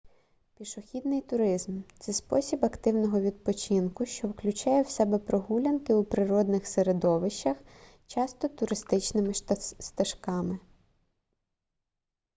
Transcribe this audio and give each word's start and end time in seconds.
пішохідний 0.57 1.21
туризм 1.21 1.81
це 1.99 2.13
спосіб 2.13 2.65
активного 2.65 3.21
відпочинку 3.21 4.05
що 4.05 4.27
включає 4.27 4.81
в 4.81 4.89
себе 4.89 5.17
прогулянки 5.19 5.93
у 5.93 6.03
природних 6.03 6.67
середовищах 6.67 7.57
часто 8.07 8.47
туристичними 8.47 9.33
стежками 9.79 10.59